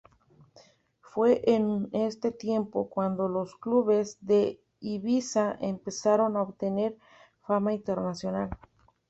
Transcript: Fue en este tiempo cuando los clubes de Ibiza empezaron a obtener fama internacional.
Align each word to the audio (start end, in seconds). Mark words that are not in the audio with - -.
Fue 1.01 1.43
en 1.45 1.87
este 1.91 2.31
tiempo 2.31 2.89
cuando 2.89 3.29
los 3.29 3.55
clubes 3.57 4.17
de 4.19 4.59
Ibiza 4.79 5.55
empezaron 5.61 6.35
a 6.35 6.41
obtener 6.41 6.97
fama 7.43 7.71
internacional. 7.71 8.49